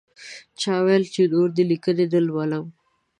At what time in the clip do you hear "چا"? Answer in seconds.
0.59-0.73